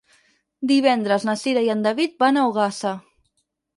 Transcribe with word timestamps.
Divendres 0.71 1.27
na 1.29 1.35
Cira 1.41 1.63
i 1.67 1.71
en 1.75 1.85
David 1.89 2.17
van 2.25 2.41
a 2.41 2.47
Ogassa. 2.53 2.95